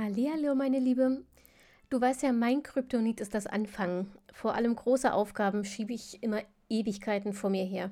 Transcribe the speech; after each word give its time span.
Hallo, 0.00 0.54
meine 0.54 0.78
Liebe. 0.78 1.24
Du 1.90 2.00
weißt 2.00 2.22
ja, 2.22 2.30
mein 2.30 2.62
Kryptonit 2.62 3.20
ist 3.20 3.34
das 3.34 3.48
Anfangen. 3.48 4.12
Vor 4.32 4.54
allem 4.54 4.76
große 4.76 5.12
Aufgaben 5.12 5.64
schiebe 5.64 5.92
ich 5.92 6.22
immer 6.22 6.42
Ewigkeiten 6.68 7.32
vor 7.32 7.50
mir 7.50 7.64
her. 7.64 7.90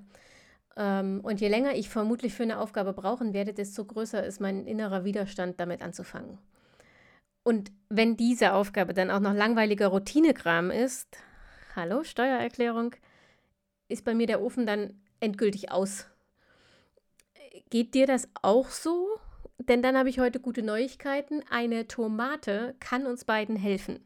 Ähm, 0.77 1.21
und 1.25 1.41
je 1.41 1.49
länger 1.49 1.75
ich 1.75 1.89
vermutlich 1.89 2.33
für 2.33 2.45
eine 2.45 2.61
Aufgabe 2.61 2.93
brauchen 2.93 3.35
werde, 3.35 3.55
desto 3.55 3.85
größer 3.85 4.25
ist 4.25 4.41
mein 4.41 4.69
innerer 4.69 5.03
Widerstand, 5.03 5.59
damit 5.59 5.83
anzufangen. 5.83 6.39
Und 7.43 7.73
wenn 7.89 8.17
diese 8.17 8.53
Aufgabe 8.53 8.95
dann 8.95 9.11
auch 9.11 9.19
noch 9.19 9.35
langweiliger 9.35 9.89
Routinegram 9.89 10.71
ist, 10.71 11.09
hallo, 11.75 12.05
Steuererklärung, 12.05 12.95
ist 13.89 14.05
bei 14.05 14.15
mir 14.15 14.29
der 14.29 14.43
Ofen 14.43 14.65
dann 14.65 15.03
endgültig 15.19 15.73
aus. 15.73 16.07
Geht 17.69 17.95
dir 17.95 18.07
das 18.07 18.29
auch 18.43 18.69
so? 18.69 19.19
Denn 19.59 19.83
dann 19.83 19.97
habe 19.97 20.09
ich 20.09 20.19
heute 20.19 20.41
gute 20.41 20.63
Neuigkeiten. 20.63 21.43
Eine 21.51 21.89
Tomate 21.89 22.77
kann 22.81 23.07
uns 23.07 23.25
beiden 23.25 23.57
helfen. 23.57 24.01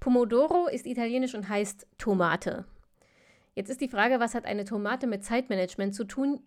Pomodoro 0.00 0.66
ist 0.66 0.86
italienisch 0.86 1.34
und 1.34 1.48
heißt 1.48 1.86
Tomate. 1.98 2.64
Jetzt 3.54 3.70
ist 3.70 3.80
die 3.80 3.88
Frage, 3.88 4.18
was 4.18 4.34
hat 4.34 4.46
eine 4.46 4.64
Tomate 4.64 5.06
mit 5.06 5.24
Zeitmanagement 5.24 5.94
zu 5.94 6.04
tun? 6.04 6.40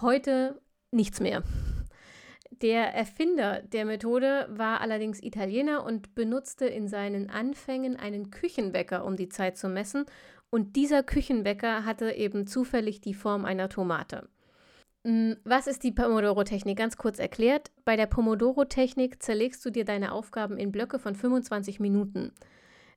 Heute 0.00 0.60
nichts 0.90 1.20
mehr. 1.20 1.42
Der 2.62 2.94
Erfinder 2.94 3.62
der 3.62 3.84
Methode 3.84 4.48
war 4.50 4.80
allerdings 4.80 5.22
Italiener 5.22 5.84
und 5.84 6.14
benutzte 6.14 6.66
in 6.66 6.88
seinen 6.88 7.28
Anfängen 7.28 7.96
einen 7.96 8.30
Küchenwecker, 8.30 9.04
um 9.04 9.16
die 9.16 9.28
Zeit 9.28 9.58
zu 9.58 9.68
messen. 9.68 10.06
Und 10.50 10.76
dieser 10.76 11.02
Küchenwecker 11.02 11.84
hatte 11.84 12.12
eben 12.12 12.46
zufällig 12.46 13.00
die 13.00 13.14
Form 13.14 13.44
einer 13.44 13.68
Tomate. 13.68 14.28
Hm, 15.08 15.38
was 15.42 15.66
ist 15.66 15.84
die 15.84 15.92
Pomodoro-Technik? 15.92 16.76
Ganz 16.76 16.98
kurz 16.98 17.18
erklärt. 17.18 17.70
Bei 17.86 17.96
der 17.96 18.04
Pomodoro-Technik 18.04 19.22
zerlegst 19.22 19.64
du 19.64 19.70
dir 19.70 19.86
deine 19.86 20.12
Aufgaben 20.12 20.58
in 20.58 20.70
Blöcke 20.70 20.98
von 20.98 21.14
25 21.14 21.80
Minuten. 21.80 22.32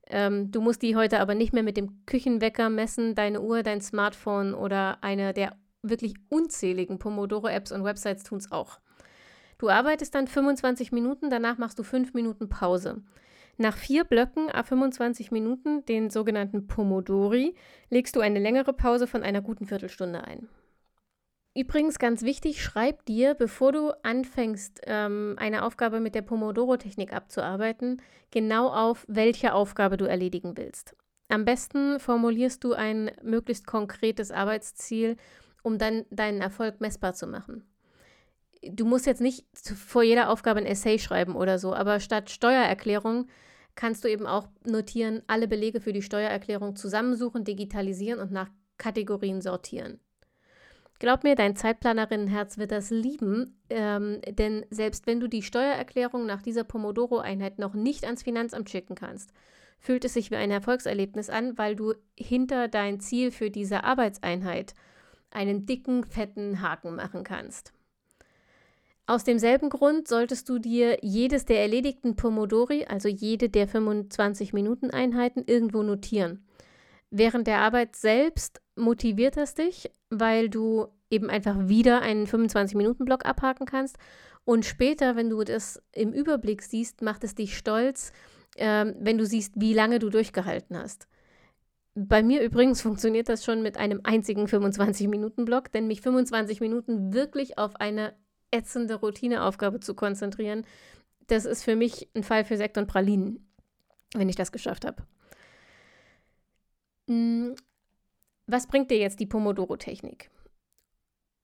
Ähm, 0.07 0.51
du 0.51 0.59
musst 0.59 0.81
die 0.81 0.97
heute 0.97 1.21
aber 1.21 1.35
nicht 1.35 1.53
mehr 1.53 1.63
mit 1.63 1.77
dem 1.77 2.05
Küchenwecker 2.05 2.69
messen, 2.69 3.15
deine 3.15 3.39
Uhr, 3.39 3.63
dein 3.63 3.79
Smartphone 3.79 4.53
oder 4.53 5.01
eine 5.01 5.31
der 5.31 5.55
wirklich 5.83 6.15
unzähligen 6.27 6.99
Pomodoro-Apps 6.99 7.71
und 7.71 7.85
Websites 7.85 8.25
tun 8.25 8.39
es 8.39 8.51
auch. 8.51 8.81
Du 9.57 9.69
arbeitest 9.69 10.13
dann 10.13 10.27
25 10.27 10.91
Minuten, 10.91 11.29
danach 11.29 11.57
machst 11.57 11.79
du 11.79 11.83
5 11.83 12.13
Minuten 12.13 12.49
Pause. 12.49 13.01
Nach 13.55 13.77
vier 13.77 14.03
Blöcken 14.03 14.51
a 14.51 14.63
25 14.63 15.31
Minuten, 15.31 15.85
den 15.85 16.09
sogenannten 16.09 16.67
Pomodori, 16.67 17.55
legst 17.89 18.17
du 18.17 18.19
eine 18.19 18.39
längere 18.39 18.73
Pause 18.73 19.07
von 19.07 19.23
einer 19.23 19.41
guten 19.41 19.65
Viertelstunde 19.65 20.25
ein. 20.25 20.49
Übrigens 21.53 21.99
ganz 21.99 22.21
wichtig, 22.21 22.63
schreib 22.63 23.05
dir, 23.05 23.33
bevor 23.33 23.73
du 23.73 23.91
anfängst, 24.03 24.81
ähm, 24.85 25.35
eine 25.37 25.65
Aufgabe 25.65 25.99
mit 25.99 26.15
der 26.15 26.21
Pomodoro-Technik 26.21 27.11
abzuarbeiten, 27.11 28.01
genau 28.31 28.69
auf, 28.69 29.05
welche 29.09 29.53
Aufgabe 29.53 29.97
du 29.97 30.05
erledigen 30.05 30.55
willst. 30.55 30.95
Am 31.27 31.43
besten 31.43 31.99
formulierst 31.99 32.63
du 32.63 32.73
ein 32.73 33.11
möglichst 33.21 33.67
konkretes 33.67 34.31
Arbeitsziel, 34.31 35.17
um 35.61 35.77
dann 35.77 36.05
deinen 36.09 36.41
Erfolg 36.41 36.79
messbar 36.79 37.13
zu 37.13 37.27
machen. 37.27 37.65
Du 38.63 38.85
musst 38.85 39.05
jetzt 39.05 39.21
nicht 39.21 39.45
vor 39.75 40.03
jeder 40.03 40.29
Aufgabe 40.29 40.59
ein 40.59 40.65
Essay 40.65 40.99
schreiben 40.99 41.35
oder 41.35 41.59
so, 41.59 41.73
aber 41.73 41.99
statt 41.99 42.29
Steuererklärung 42.29 43.27
kannst 43.75 44.03
du 44.03 44.09
eben 44.09 44.27
auch 44.27 44.47
notieren, 44.65 45.21
alle 45.27 45.47
Belege 45.47 45.81
für 45.81 45.93
die 45.93 46.01
Steuererklärung 46.01 46.75
zusammensuchen, 46.75 47.43
digitalisieren 47.43 48.19
und 48.19 48.31
nach 48.31 48.49
Kategorien 48.77 49.41
sortieren. 49.41 49.99
Glaub 51.01 51.23
mir, 51.23 51.33
dein 51.33 51.55
Zeitplanerinnenherz 51.55 52.59
wird 52.59 52.71
das 52.71 52.91
lieben, 52.91 53.59
ähm, 53.71 54.21
denn 54.29 54.67
selbst 54.69 55.07
wenn 55.07 55.19
du 55.19 55.27
die 55.27 55.41
Steuererklärung 55.41 56.27
nach 56.27 56.43
dieser 56.43 56.63
Pomodoro-Einheit 56.63 57.57
noch 57.57 57.73
nicht 57.73 58.05
ans 58.05 58.21
Finanzamt 58.21 58.69
schicken 58.69 58.93
kannst, 58.93 59.33
fühlt 59.79 60.05
es 60.05 60.13
sich 60.13 60.29
wie 60.29 60.35
ein 60.35 60.51
Erfolgserlebnis 60.51 61.31
an, 61.31 61.57
weil 61.57 61.75
du 61.75 61.95
hinter 62.15 62.67
dein 62.67 62.99
Ziel 62.99 63.31
für 63.31 63.49
diese 63.49 63.83
Arbeitseinheit 63.83 64.75
einen 65.31 65.65
dicken, 65.65 66.03
fetten 66.03 66.61
Haken 66.61 66.97
machen 66.97 67.23
kannst. 67.23 67.73
Aus 69.07 69.23
demselben 69.23 69.71
Grund 69.71 70.07
solltest 70.07 70.49
du 70.49 70.59
dir 70.59 70.99
jedes 71.01 71.45
der 71.45 71.61
erledigten 71.61 72.15
Pomodori, 72.15 72.85
also 72.85 73.09
jede 73.09 73.49
der 73.49 73.67
25-Minuten-Einheiten, 73.67 75.45
irgendwo 75.47 75.81
notieren. 75.81 76.45
Während 77.11 77.45
der 77.45 77.59
Arbeit 77.59 77.95
selbst 77.95 78.61
motiviert 78.75 79.37
es 79.37 79.53
dich, 79.53 79.91
weil 80.09 80.49
du 80.49 80.87
eben 81.09 81.29
einfach 81.29 81.67
wieder 81.67 82.01
einen 82.01 82.25
25-Minuten-Block 82.25 83.25
abhaken 83.25 83.65
kannst. 83.65 83.97
Und 84.45 84.65
später, 84.65 85.15
wenn 85.15 85.29
du 85.29 85.43
das 85.43 85.83
im 85.91 86.13
Überblick 86.13 86.63
siehst, 86.63 87.01
macht 87.01 87.23
es 87.23 87.35
dich 87.35 87.57
stolz, 87.57 88.13
ähm, 88.55 88.95
wenn 88.99 89.17
du 89.17 89.25
siehst, 89.25 89.53
wie 89.57 89.73
lange 89.73 89.99
du 89.99 90.09
durchgehalten 90.09 90.77
hast. 90.77 91.07
Bei 91.95 92.23
mir 92.23 92.41
übrigens 92.41 92.81
funktioniert 92.81 93.27
das 93.27 93.43
schon 93.43 93.61
mit 93.61 93.77
einem 93.77 93.99
einzigen 94.03 94.47
25-Minuten-Block, 94.47 95.71
denn 95.71 95.87
mich 95.87 96.01
25 96.01 96.61
Minuten 96.61 97.13
wirklich 97.13 97.57
auf 97.57 97.75
eine 97.75 98.13
ätzende 98.51 98.95
Routineaufgabe 98.95 99.79
zu 99.79 99.95
konzentrieren, 99.95 100.65
das 101.27 101.45
ist 101.45 101.63
für 101.63 101.75
mich 101.75 102.09
ein 102.15 102.23
Fall 102.23 102.43
für 102.43 102.57
Sekt 102.57 102.77
und 102.77 102.87
Pralinen, 102.87 103.51
wenn 104.13 104.27
ich 104.29 104.35
das 104.35 104.51
geschafft 104.51 104.85
habe. 104.85 105.03
Hm, 107.11 107.55
was 108.47 108.67
bringt 108.67 108.89
dir 108.89 108.97
jetzt 108.97 109.19
die 109.19 109.25
Pomodoro-Technik? 109.25 110.31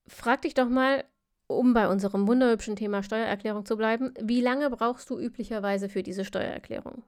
Frag 0.08 0.44
dich 0.44 0.54
doch 0.54 0.70
mal, 0.70 1.04
um 1.48 1.74
bei 1.74 1.90
unserem 1.90 2.26
wunderhübschen 2.26 2.78
Thema 2.78 3.04
Steuererklärung 3.04 3.66
zu 3.66 3.76
bleiben, 3.76 4.14
wie 4.22 4.40
lange 4.40 4.70
brauchst 4.70 5.10
du 5.10 5.20
üblicherweise 5.20 5.90
für 5.90 6.04
diese 6.04 6.24
Steuererklärung? 6.24 7.04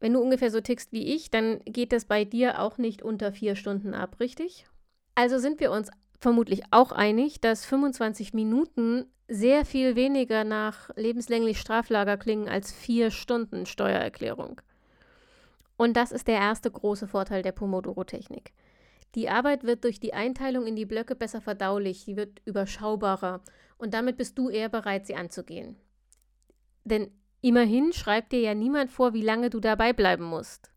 Wenn 0.00 0.12
du 0.12 0.20
ungefähr 0.20 0.50
so 0.50 0.60
tickst 0.60 0.92
wie 0.92 1.14
ich, 1.14 1.30
dann 1.30 1.60
geht 1.64 1.92
das 1.92 2.04
bei 2.04 2.26
dir 2.26 2.60
auch 2.60 2.76
nicht 2.76 3.00
unter 3.00 3.32
vier 3.32 3.56
Stunden 3.56 3.94
ab, 3.94 4.20
richtig? 4.20 4.66
Also 5.14 5.38
sind 5.38 5.60
wir 5.60 5.72
uns 5.72 5.90
vermutlich 6.18 6.64
auch 6.72 6.92
einig, 6.92 7.40
dass 7.40 7.64
25 7.64 8.34
Minuten 8.34 9.06
sehr 9.28 9.64
viel 9.64 9.96
weniger 9.96 10.44
nach 10.44 10.90
lebenslänglich 10.94 11.58
Straflager 11.58 12.18
klingen 12.18 12.50
als 12.50 12.70
vier 12.70 13.10
Stunden 13.10 13.64
Steuererklärung. 13.64 14.60
Und 15.80 15.96
das 15.96 16.12
ist 16.12 16.28
der 16.28 16.34
erste 16.34 16.70
große 16.70 17.08
Vorteil 17.08 17.40
der 17.40 17.52
Pomodoro-Technik. 17.52 18.52
Die 19.14 19.30
Arbeit 19.30 19.64
wird 19.64 19.82
durch 19.84 19.98
die 19.98 20.12
Einteilung 20.12 20.66
in 20.66 20.76
die 20.76 20.84
Blöcke 20.84 21.14
besser 21.14 21.40
verdaulich, 21.40 22.04
sie 22.04 22.16
wird 22.16 22.42
überschaubarer 22.44 23.40
und 23.78 23.94
damit 23.94 24.18
bist 24.18 24.36
du 24.36 24.50
eher 24.50 24.68
bereit, 24.68 25.06
sie 25.06 25.14
anzugehen. 25.14 25.76
Denn 26.84 27.10
immerhin 27.40 27.94
schreibt 27.94 28.32
dir 28.32 28.40
ja 28.40 28.52
niemand 28.52 28.90
vor, 28.90 29.14
wie 29.14 29.22
lange 29.22 29.48
du 29.48 29.58
dabei 29.58 29.94
bleiben 29.94 30.24
musst. 30.24 30.70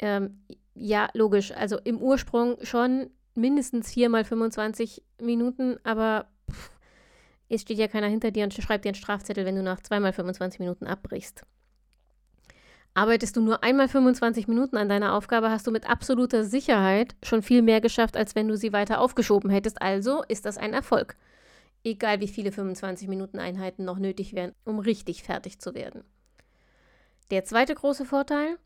Ähm, 0.00 0.42
ja, 0.74 1.08
logisch, 1.14 1.52
also 1.52 1.78
im 1.78 2.02
Ursprung 2.02 2.56
schon 2.64 3.08
mindestens 3.36 3.92
4 3.92 4.08
mal 4.08 4.24
25 4.24 5.04
Minuten, 5.20 5.78
aber 5.84 6.26
pff, 6.50 6.72
es 7.48 7.60
steht 7.60 7.78
ja 7.78 7.86
keiner 7.86 8.08
hinter 8.08 8.32
dir 8.32 8.42
und 8.42 8.52
schreibt 8.52 8.84
dir 8.84 8.88
einen 8.88 8.96
Strafzettel, 8.96 9.44
wenn 9.44 9.54
du 9.54 9.62
nach 9.62 9.80
2 9.80 10.00
mal 10.00 10.12
25 10.12 10.58
Minuten 10.58 10.88
abbrichst. 10.88 11.46
Arbeitest 12.94 13.36
du 13.36 13.40
nur 13.40 13.64
einmal 13.64 13.88
25 13.88 14.48
Minuten 14.48 14.76
an 14.76 14.88
deiner 14.88 15.14
Aufgabe, 15.14 15.50
hast 15.50 15.66
du 15.66 15.70
mit 15.70 15.88
absoluter 15.88 16.44
Sicherheit 16.44 17.14
schon 17.22 17.42
viel 17.42 17.62
mehr 17.62 17.80
geschafft, 17.80 18.18
als 18.18 18.34
wenn 18.34 18.48
du 18.48 18.56
sie 18.56 18.74
weiter 18.74 19.00
aufgeschoben 19.00 19.50
hättest. 19.50 19.80
Also 19.80 20.22
ist 20.28 20.44
das 20.44 20.58
ein 20.58 20.74
Erfolg. 20.74 21.16
Egal 21.84 22.20
wie 22.20 22.28
viele 22.28 22.52
25 22.52 23.08
Minuten 23.08 23.38
Einheiten 23.38 23.84
noch 23.84 23.98
nötig 23.98 24.34
wären, 24.34 24.52
um 24.64 24.78
richtig 24.78 25.22
fertig 25.22 25.58
zu 25.58 25.74
werden. 25.74 26.04
Der 27.30 27.44
zweite 27.44 27.74
große 27.74 28.04
Vorteil, 28.04 28.58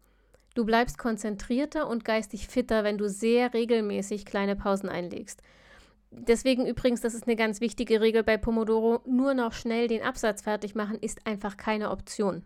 du 0.56 0.64
bleibst 0.64 0.99
konzentrierter 0.99 1.88
und 1.88 2.05
geistig 2.05 2.49
fitter, 2.49 2.82
wenn 2.82 2.99
du 2.99 3.08
sehr 3.08 3.55
regelmäßig 3.55 4.26
kleine 4.26 4.56
Pausen 4.56 4.88
einlegst. 4.88 5.40
Deswegen 6.11 6.67
übrigens, 6.67 7.00
das 7.00 7.14
ist 7.14 7.29
eine 7.29 7.37
ganz 7.37 7.61
wichtige 7.61 8.00
Regel 8.00 8.25
bei 8.25 8.38
Pomodoro, 8.38 9.02
nur 9.06 9.34
noch 9.34 9.52
schnell 9.52 9.87
den 9.87 10.02
Absatz 10.02 10.43
fertig 10.43 10.75
machen 10.75 10.99
ist 11.00 11.26
einfach 11.26 11.56
keine 11.56 11.90
Option. 11.90 12.43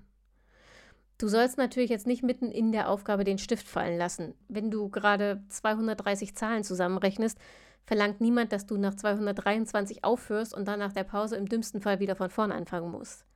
Du 1.21 1.29
sollst 1.29 1.59
natürlich 1.59 1.91
jetzt 1.91 2.07
nicht 2.07 2.23
mitten 2.23 2.51
in 2.51 2.73
der 2.73 2.89
Aufgabe 2.89 3.25
den 3.25 3.37
Stift 3.37 3.69
fallen 3.69 3.99
lassen. 3.99 4.33
Wenn 4.49 4.71
du 4.71 4.89
gerade 4.89 5.45
230 5.51 6.35
Zahlen 6.35 6.65
zusammenrechnest, 6.65 7.37
verlangt 7.85 8.23
niemand, 8.23 8.53
dass 8.53 8.65
du 8.65 8.79
nach 8.79 8.95
223 8.95 10.03
aufhörst 10.03 10.55
und 10.55 10.67
dann 10.67 10.79
nach 10.79 10.95
der 10.95 11.05
Pause 11.05 11.37
im 11.37 11.47
dümmsten 11.47 11.83
Fall 11.83 12.01
wieder 12.01 12.17
von 12.17 12.31
vorne 12.31 12.55
anfangen 12.55 12.91
musst. 12.91 13.27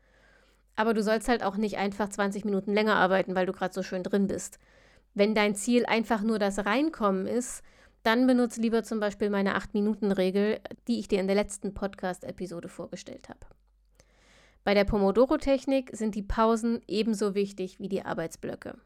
Aber 0.76 0.94
du 0.94 1.02
sollst 1.02 1.28
halt 1.28 1.42
auch 1.42 1.58
nicht 1.58 1.76
einfach 1.76 2.08
20 2.08 2.46
Minuten 2.46 2.72
länger 2.72 2.96
arbeiten, 2.96 3.34
weil 3.34 3.44
du 3.44 3.52
gerade 3.52 3.74
so 3.74 3.82
schön 3.82 4.02
drin 4.02 4.28
bist. 4.28 4.58
Wenn 5.12 5.34
dein 5.34 5.54
Ziel 5.54 5.84
einfach 5.84 6.22
nur 6.22 6.38
das 6.38 6.64
Reinkommen 6.64 7.26
ist, 7.26 7.62
dann 8.02 8.26
benutze 8.26 8.62
lieber 8.62 8.82
zum 8.82 8.98
Beispiel 8.98 9.28
meine 9.28 9.58
8-Minuten-Regel, 9.58 10.60
die 10.88 11.00
ich 11.00 11.08
dir 11.08 11.20
in 11.20 11.26
der 11.26 11.36
letzten 11.36 11.74
Podcast-Episode 11.74 12.70
vorgestellt 12.70 13.28
habe. 13.28 13.40
Bei 14.64 14.72
der 14.72 14.84
Pomodoro-Technik 14.84 15.90
sind 15.92 16.14
die 16.14 16.22
Pausen 16.22 16.80
ebenso 16.88 17.34
wichtig 17.34 17.78
wie 17.80 17.88
die 17.88 18.04
Arbeitsblöcke. 18.04 18.78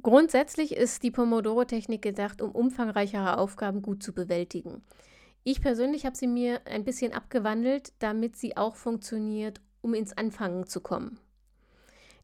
Grundsätzlich 0.00 0.76
ist 0.76 1.02
die 1.02 1.10
Pomodoro-Technik 1.10 2.02
gedacht, 2.02 2.40
um 2.40 2.52
umfangreichere 2.52 3.38
Aufgaben 3.38 3.82
gut 3.82 4.02
zu 4.02 4.12
bewältigen. 4.12 4.82
Ich 5.42 5.60
persönlich 5.60 6.06
habe 6.06 6.16
sie 6.16 6.26
mir 6.28 6.60
ein 6.66 6.84
bisschen 6.84 7.12
abgewandelt, 7.12 7.92
damit 7.98 8.36
sie 8.36 8.56
auch 8.56 8.76
funktioniert, 8.76 9.60
um 9.80 9.94
ins 9.94 10.16
Anfangen 10.16 10.66
zu 10.66 10.80
kommen. 10.80 11.18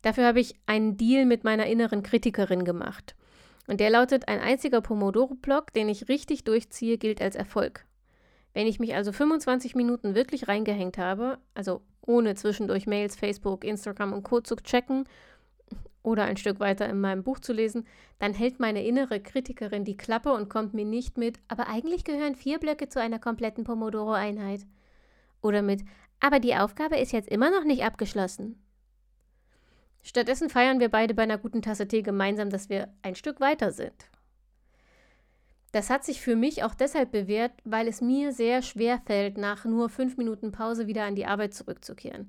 Dafür 0.03 0.27
habe 0.27 0.41
ich 0.41 0.55
einen 0.67 0.97
Deal 0.97 1.25
mit 1.25 1.45
meiner 1.45 1.67
inneren 1.67 2.03
Kritikerin 2.03 2.65
gemacht. 2.65 3.17
Und 3.67 3.81
der 3.81 3.91
lautet, 3.91 4.29
ein 4.29 4.41
einziger 4.41 4.81
Pomodoro-Block, 4.81 5.73
den 5.73 5.89
ich 5.89 6.09
richtig 6.09 6.45
durchziehe, 6.45 6.99
gilt 6.99 7.23
als 7.23 7.37
Erfolg. 7.37 7.87
Wenn 8.55 8.67
ich 8.67 8.79
mich 8.79 8.95
also 8.95 9.13
25 9.13 9.75
Minuten 9.75 10.15
wirklich 10.15 10.49
reingehängt 10.49 10.99
habe, 10.99 11.39
also 11.55 11.83
ohne 12.03 12.35
zwischendurch 12.35 12.87
Mails, 12.87 13.17
Facebook, 13.17 13.65
Instagram 13.65 14.13
und 14.13 14.25
Co. 14.25 14.41
zu 14.41 14.57
checken 14.57 15.05
oder 16.03 16.25
ein 16.25 16.37
Stück 16.37 16.61
weiter 16.61 16.89
in 16.89 17.01
meinem 17.01 17.23
Buch 17.23 17.39
zu 17.39 17.53
lesen, 17.53 17.87
dann 18.19 18.35
hält 18.35 18.61
meine 18.61 18.85
innere 18.85 19.21
Kritikerin 19.21 19.85
die 19.85 19.97
Klappe 19.97 20.33
und 20.33 20.51
kommt 20.51 20.75
mir 20.75 20.85
nicht 20.85 21.17
mit, 21.17 21.39
aber 21.49 21.69
eigentlich 21.69 22.05
gehören 22.05 22.35
vier 22.35 22.59
Blöcke 22.59 22.89
zu 22.89 23.01
einer 23.01 23.19
kompletten 23.19 23.65
Pomodoro-Einheit. 23.65 24.67
Oder 25.41 25.63
mit, 25.63 25.83
aber 26.21 26.39
die 26.39 26.55
Aufgabe 26.55 26.99
ist 26.99 27.13
jetzt 27.13 27.29
immer 27.29 27.51
noch 27.51 27.65
nicht 27.65 27.85
abgeschlossen. 27.85 28.63
Stattdessen 30.03 30.51
feiern 30.51 30.81
wir 30.81 30.89
beide 30.89 31.15
bei 31.15 31.23
einer 31.23 31.39
guten 31.39 31.63
Tasse 31.63 31.87
Tee 31.87 32.03
gemeinsam, 32.03 32.51
dass 32.51 32.69
wir 32.69 32.93
ein 33.03 33.15
Stück 33.15 33.41
weiter 33.41 33.71
sind. 33.71 33.95
Das 35.73 35.89
hat 35.89 36.05
sich 36.05 36.21
für 36.21 36.37
mich 36.37 36.65
auch 36.65 36.75
deshalb 36.75 37.13
bewährt, 37.13 37.53
weil 37.65 37.89
es 37.89 38.03
mir 38.03 38.33
sehr 38.33 38.61
schwer 38.63 39.01
fällt, 39.07 39.39
nach 39.39 39.65
nur 39.65 39.89
fünf 39.89 40.19
Minuten 40.19 40.53
Pause 40.53 40.87
wieder 40.87 41.05
an 41.05 41.15
die 41.15 41.27
Arbeit 41.27 41.55
zurückzukehren. 41.55 42.29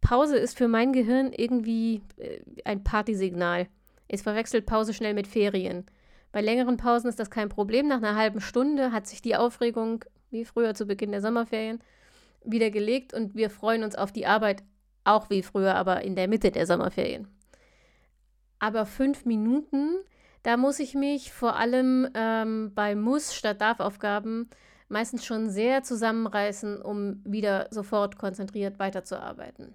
Pause 0.00 0.36
ist 0.36 0.56
für 0.56 0.68
mein 0.68 0.92
Gehirn 0.92 1.32
irgendwie 1.32 2.02
äh, 2.16 2.40
ein 2.64 2.84
Partysignal. 2.84 3.66
Es 4.06 4.22
verwechselt 4.22 4.66
Pause 4.66 4.94
schnell 4.94 5.14
mit 5.14 5.26
Ferien. 5.26 5.84
Bei 6.30 6.40
längeren 6.40 6.76
Pausen 6.76 7.08
ist 7.08 7.18
das 7.18 7.30
kein 7.30 7.48
Problem. 7.48 7.88
Nach 7.88 7.96
einer 7.96 8.14
halben 8.14 8.40
Stunde 8.40 8.92
hat 8.92 9.06
sich 9.06 9.22
die 9.22 9.34
Aufregung, 9.34 10.04
wie 10.30 10.44
früher 10.44 10.74
zu 10.74 10.86
Beginn 10.86 11.10
der 11.10 11.22
Sommerferien, 11.22 11.80
wieder 12.44 12.70
gelegt 12.70 13.14
und 13.14 13.34
wir 13.34 13.50
freuen 13.50 13.82
uns 13.82 13.96
auf 13.96 14.12
die 14.12 14.26
Arbeit 14.26 14.62
auch 15.04 15.30
wie 15.30 15.42
früher, 15.42 15.74
aber 15.74 16.02
in 16.02 16.16
der 16.16 16.28
Mitte 16.28 16.50
der 16.50 16.66
Sommerferien. 16.66 17.28
Aber 18.58 18.86
fünf 18.86 19.24
Minuten, 19.24 19.96
da 20.44 20.56
muss 20.56 20.78
ich 20.78 20.94
mich 20.94 21.32
vor 21.32 21.56
allem 21.56 22.08
ähm, 22.14 22.72
bei 22.74 22.94
Muss 22.94 23.34
statt 23.34 23.60
Darf-Aufgaben 23.60 24.48
meistens 24.88 25.24
schon 25.24 25.48
sehr 25.48 25.82
zusammenreißen, 25.82 26.80
um 26.80 27.22
wieder 27.24 27.66
sofort 27.70 28.18
konzentriert 28.18 28.78
weiterzuarbeiten. 28.78 29.74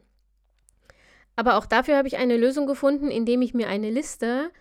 Aber 1.36 1.58
auch 1.58 1.66
dafür 1.66 1.98
habe 1.98 2.08
ich 2.08 2.18
eine 2.18 2.38
Lösung 2.38 2.68
gefunden, 2.68 3.10
indem 3.10 3.42
ich 3.42 3.54
mir 3.54 3.68
eine 3.68 3.90
Liste, 3.90 4.52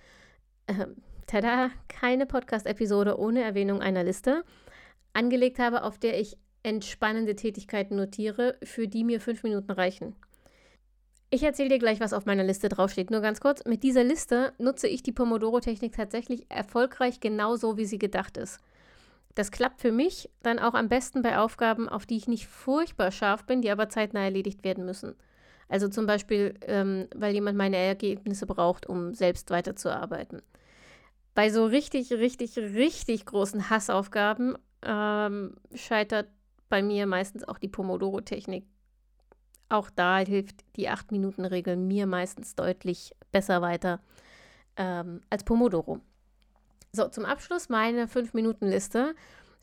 äh, 0.66 0.86
tada, 1.26 1.70
keine 1.88 2.24
Podcast-Episode 2.24 3.18
ohne 3.18 3.42
Erwähnung 3.42 3.82
einer 3.82 4.02
Liste, 4.02 4.44
angelegt 5.12 5.58
habe, 5.58 5.82
auf 5.82 5.98
der 5.98 6.18
ich 6.18 6.38
entspannende 6.62 7.36
Tätigkeiten 7.36 7.96
notiere, 7.96 8.56
für 8.62 8.88
die 8.88 9.04
mir 9.04 9.20
fünf 9.20 9.42
Minuten 9.42 9.72
reichen. 9.72 10.16
Ich 11.30 11.42
erzähle 11.42 11.68
dir 11.68 11.78
gleich, 11.78 12.00
was 12.00 12.14
auf 12.14 12.24
meiner 12.24 12.44
Liste 12.44 12.70
draufsteht. 12.70 13.10
Nur 13.10 13.20
ganz 13.20 13.40
kurz, 13.40 13.64
mit 13.66 13.82
dieser 13.82 14.02
Liste 14.02 14.54
nutze 14.58 14.88
ich 14.88 15.02
die 15.02 15.12
Pomodoro-Technik 15.12 15.94
tatsächlich 15.94 16.46
erfolgreich 16.48 17.20
genauso, 17.20 17.76
wie 17.76 17.84
sie 17.84 17.98
gedacht 17.98 18.38
ist. 18.38 18.60
Das 19.34 19.50
klappt 19.50 19.80
für 19.80 19.92
mich 19.92 20.30
dann 20.42 20.58
auch 20.58 20.72
am 20.72 20.88
besten 20.88 21.20
bei 21.20 21.38
Aufgaben, 21.38 21.88
auf 21.88 22.06
die 22.06 22.16
ich 22.16 22.28
nicht 22.28 22.46
furchtbar 22.46 23.10
scharf 23.10 23.44
bin, 23.44 23.60
die 23.60 23.70
aber 23.70 23.90
zeitnah 23.90 24.24
erledigt 24.24 24.64
werden 24.64 24.86
müssen. 24.86 25.14
Also 25.68 25.88
zum 25.88 26.06
Beispiel, 26.06 26.54
ähm, 26.62 27.08
weil 27.14 27.34
jemand 27.34 27.58
meine 27.58 27.76
Ergebnisse 27.76 28.46
braucht, 28.46 28.86
um 28.86 29.12
selbst 29.12 29.50
weiterzuarbeiten. 29.50 30.40
Bei 31.34 31.50
so 31.50 31.66
richtig, 31.66 32.10
richtig, 32.10 32.56
richtig 32.56 33.26
großen 33.26 33.68
Hassaufgaben 33.68 34.56
ähm, 34.82 35.56
scheitert 35.74 36.28
bei 36.70 36.82
mir 36.82 37.06
meistens 37.06 37.46
auch 37.46 37.58
die 37.58 37.68
Pomodoro-Technik 37.68 38.64
auch 39.68 39.90
da 39.90 40.18
hilft 40.18 40.64
die 40.76 40.88
8-Minuten-Regel 40.88 41.76
mir 41.76 42.06
meistens 42.06 42.54
deutlich 42.54 43.14
besser 43.32 43.62
weiter 43.62 44.00
ähm, 44.76 45.20
als 45.30 45.44
Pomodoro. 45.44 46.00
So, 46.92 47.08
zum 47.08 47.24
Abschluss 47.24 47.68
meine 47.68 48.06
5-Minuten-Liste. 48.06 49.14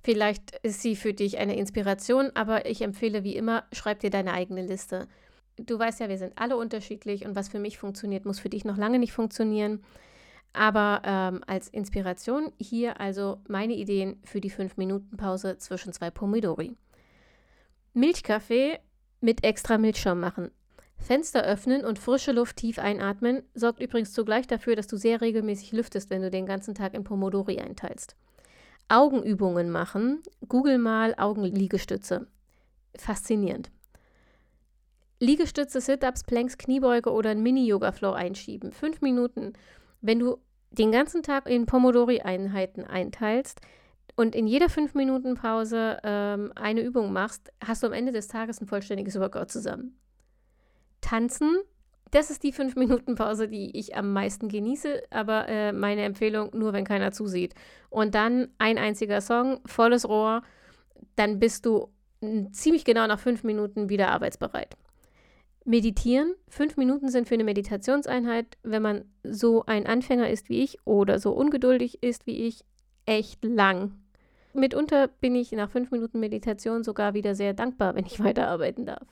Vielleicht 0.03 0.57
ist 0.61 0.81
sie 0.81 0.95
für 0.95 1.13
dich 1.13 1.39
eine 1.39 1.57
Inspiration, 1.57 2.31
aber 2.35 2.67
ich 2.67 2.81
empfehle 2.81 3.23
wie 3.23 3.35
immer, 3.35 3.63
schreib 3.73 3.99
dir 3.99 4.11
deine 4.11 4.33
eigene 4.33 4.63
Liste. 4.63 5.07
Du 5.57 5.79
weißt 5.79 5.99
ja, 5.99 6.09
wir 6.09 6.17
sind 6.17 6.33
alle 6.35 6.57
unterschiedlich 6.57 7.25
und 7.25 7.35
was 7.35 7.49
für 7.49 7.59
mich 7.59 7.79
funktioniert, 7.79 8.25
muss 8.25 8.39
für 8.39 8.49
dich 8.49 8.65
noch 8.65 8.77
lange 8.77 8.99
nicht 8.99 9.13
funktionieren. 9.13 9.83
Aber 10.53 11.01
ähm, 11.03 11.41
als 11.47 11.67
Inspiration 11.69 12.51
hier 12.59 12.99
also 13.01 13.39
meine 13.47 13.73
Ideen 13.73 14.21
für 14.23 14.39
die 14.39 14.51
5-Minuten-Pause 14.51 15.57
zwischen 15.57 15.91
zwei 15.91 16.11
Pomidori. 16.11 16.75
Milchkaffee 17.93 18.79
mit 19.21 19.43
extra 19.43 19.77
Milchschaum 19.77 20.19
machen. 20.19 20.51
Fenster 20.97 21.43
öffnen 21.43 21.85
und 21.85 21.99
frische 21.99 22.31
Luft 22.31 22.57
tief 22.57 22.79
einatmen 22.79 23.43
sorgt 23.53 23.81
übrigens 23.81 24.13
zugleich 24.13 24.47
dafür, 24.47 24.75
dass 24.75 24.87
du 24.87 24.97
sehr 24.97 25.21
regelmäßig 25.21 25.71
lüftest, 25.71 26.09
wenn 26.09 26.21
du 26.21 26.31
den 26.31 26.45
ganzen 26.45 26.73
Tag 26.73 26.93
in 26.93 27.03
Pomodori 27.03 27.59
einteilst. 27.59 28.15
Augenübungen 28.87 29.71
machen. 29.71 30.21
Google 30.47 30.77
mal 30.77 31.15
Augenliegestütze. 31.17 32.27
Faszinierend. 32.97 33.71
Liegestütze, 35.19 35.81
Sit-Ups, 35.81 36.23
Planks, 36.23 36.57
Kniebeuge 36.57 37.11
oder 37.11 37.31
ein 37.31 37.41
Mini-Yoga-Flow 37.41 38.11
einschieben. 38.11 38.71
Fünf 38.71 39.01
Minuten. 39.01 39.53
Wenn 40.01 40.19
du 40.19 40.37
den 40.71 40.91
ganzen 40.91 41.23
Tag 41.23 41.49
in 41.49 41.65
Pomodori-Einheiten 41.65 42.83
einteilst, 42.83 43.59
und 44.15 44.33
in 44.33 44.47
jeder 44.47 44.67
5-Minuten-Pause 44.67 45.99
ähm, 46.03 46.53
eine 46.55 46.81
Übung 46.81 47.11
machst, 47.11 47.51
hast 47.65 47.83
du 47.83 47.87
am 47.87 47.93
Ende 47.93 48.13
des 48.13 48.27
Tages 48.27 48.61
ein 48.61 48.67
vollständiges 48.67 49.19
Workout 49.19 49.51
zusammen. 49.51 49.99
Tanzen, 51.01 51.57
das 52.11 52.29
ist 52.31 52.43
die 52.43 52.53
5-Minuten-Pause, 52.53 53.47
die 53.49 53.77
ich 53.77 53.95
am 53.95 54.13
meisten 54.13 54.47
genieße, 54.47 55.03
aber 55.09 55.49
äh, 55.49 55.73
meine 55.73 56.03
Empfehlung 56.03 56.49
nur, 56.53 56.71
wenn 56.71 56.85
keiner 56.85 57.11
zusieht. 57.11 57.55
Und 57.89 58.15
dann 58.15 58.47
ein 58.57 58.77
einziger 58.77 59.19
Song, 59.19 59.59
volles 59.65 60.07
Rohr, 60.07 60.43
dann 61.17 61.39
bist 61.39 61.65
du 61.65 61.89
ziemlich 62.51 62.85
genau 62.85 63.07
nach 63.07 63.19
5 63.19 63.43
Minuten 63.43 63.89
wieder 63.89 64.09
arbeitsbereit. 64.09 64.77
Meditieren. 65.65 66.35
Fünf 66.47 66.77
Minuten 66.77 67.09
sind 67.09 67.27
für 67.27 67.33
eine 67.33 67.43
Meditationseinheit, 67.43 68.57
wenn 68.63 68.81
man 68.81 69.05
so 69.23 69.65
ein 69.65 69.87
Anfänger 69.87 70.29
ist 70.29 70.47
wie 70.47 70.63
ich 70.63 70.77
oder 70.85 71.19
so 71.19 71.31
ungeduldig 71.31 72.03
ist 72.03 72.27
wie 72.27 72.47
ich, 72.47 72.63
echt 73.07 73.43
lang 73.43 73.93
mitunter 74.55 75.07
bin 75.07 75.35
ich 75.35 75.51
nach 75.51 75.69
fünf 75.69 75.91
Minuten 75.91 76.19
Meditation 76.19 76.83
sogar 76.83 77.13
wieder 77.13 77.35
sehr 77.35 77.53
dankbar, 77.53 77.95
wenn 77.95 78.05
ich 78.05 78.19
weiterarbeiten 78.23 78.85
darf. 78.85 79.07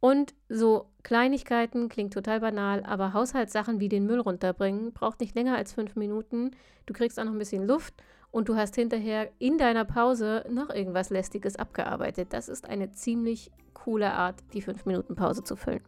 Und 0.00 0.34
so 0.48 0.90
Kleinigkeiten 1.02 1.88
klingt 1.88 2.12
total 2.12 2.40
banal, 2.40 2.84
aber 2.84 3.12
Haushaltssachen 3.12 3.80
wie 3.80 3.88
den 3.88 4.06
Müll 4.06 4.20
runterbringen 4.20 4.92
braucht 4.92 5.20
nicht 5.20 5.34
länger 5.34 5.56
als 5.56 5.72
fünf 5.72 5.96
Minuten. 5.96 6.50
Du 6.84 6.92
kriegst 6.92 7.18
auch 7.18 7.24
noch 7.24 7.32
ein 7.32 7.38
bisschen 7.38 7.66
Luft 7.66 7.94
und 8.30 8.48
du 8.48 8.56
hast 8.56 8.74
hinterher 8.74 9.30
in 9.38 9.56
deiner 9.56 9.84
Pause 9.84 10.44
noch 10.50 10.70
irgendwas 10.70 11.10
Lästiges 11.10 11.56
abgearbeitet. 11.56 12.28
Das 12.32 12.48
ist 12.48 12.68
eine 12.68 12.92
ziemlich 12.92 13.50
coole 13.72 14.12
Art, 14.12 14.42
die 14.52 14.62
fünf 14.62 14.84
Minuten 14.84 15.16
Pause 15.16 15.42
zu 15.42 15.56
füllen. 15.56 15.82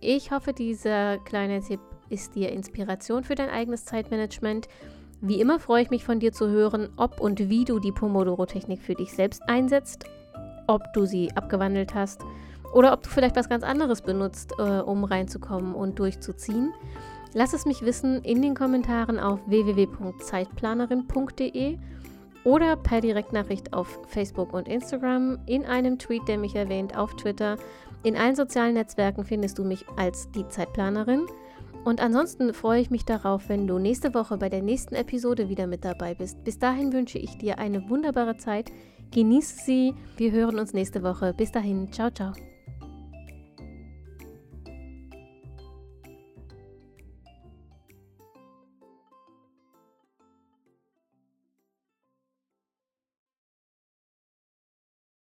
Ich 0.00 0.30
hoffe, 0.30 0.52
dieser 0.52 1.18
kleine 1.18 1.60
Tipp 1.60 1.80
ist 2.08 2.34
dir 2.34 2.50
Inspiration 2.52 3.24
für 3.24 3.34
dein 3.34 3.50
eigenes 3.50 3.84
Zeitmanagement. 3.84 4.68
Wie 5.20 5.40
immer 5.40 5.58
freue 5.58 5.82
ich 5.82 5.90
mich 5.90 6.04
von 6.04 6.20
dir 6.20 6.32
zu 6.32 6.48
hören, 6.48 6.90
ob 6.96 7.20
und 7.20 7.48
wie 7.48 7.64
du 7.64 7.80
die 7.80 7.90
Pomodoro-Technik 7.90 8.80
für 8.80 8.94
dich 8.94 9.12
selbst 9.12 9.42
einsetzt, 9.48 10.04
ob 10.68 10.92
du 10.94 11.06
sie 11.06 11.32
abgewandelt 11.34 11.92
hast 11.94 12.20
oder 12.72 12.92
ob 12.92 13.02
du 13.02 13.08
vielleicht 13.08 13.34
was 13.34 13.48
ganz 13.48 13.64
anderes 13.64 14.02
benutzt, 14.02 14.52
äh, 14.58 14.62
um 14.62 15.02
reinzukommen 15.04 15.74
und 15.74 15.98
durchzuziehen. 15.98 16.72
Lass 17.34 17.52
es 17.52 17.66
mich 17.66 17.82
wissen 17.82 18.22
in 18.22 18.40
den 18.42 18.54
Kommentaren 18.54 19.18
auf 19.18 19.40
www.zeitplanerin.de 19.46 21.78
oder 22.44 22.76
per 22.76 23.00
Direktnachricht 23.00 23.72
auf 23.72 23.98
Facebook 24.06 24.52
und 24.52 24.68
Instagram, 24.68 25.38
in 25.46 25.64
einem 25.64 25.98
Tweet, 25.98 26.28
der 26.28 26.38
mich 26.38 26.54
erwähnt, 26.54 26.96
auf 26.96 27.16
Twitter. 27.16 27.56
In 28.04 28.16
allen 28.16 28.36
sozialen 28.36 28.74
Netzwerken 28.74 29.24
findest 29.24 29.58
du 29.58 29.64
mich 29.64 29.84
als 29.96 30.30
die 30.30 30.48
Zeitplanerin. 30.48 31.26
Und 31.88 32.02
ansonsten 32.02 32.52
freue 32.52 32.82
ich 32.82 32.90
mich 32.90 33.06
darauf, 33.06 33.48
wenn 33.48 33.66
du 33.66 33.78
nächste 33.78 34.12
Woche 34.12 34.36
bei 34.36 34.50
der 34.50 34.60
nächsten 34.60 34.94
Episode 34.94 35.48
wieder 35.48 35.66
mit 35.66 35.86
dabei 35.86 36.14
bist. 36.14 36.44
Bis 36.44 36.58
dahin 36.58 36.92
wünsche 36.92 37.16
ich 37.16 37.38
dir 37.38 37.58
eine 37.58 37.88
wunderbare 37.88 38.36
Zeit. 38.36 38.70
Genieße 39.10 39.64
sie. 39.64 39.94
Wir 40.18 40.32
hören 40.32 40.58
uns 40.58 40.74
nächste 40.74 41.02
Woche. 41.02 41.32
Bis 41.32 41.50
dahin. 41.50 41.90
Ciao, 41.90 42.10
ciao. 42.10 42.34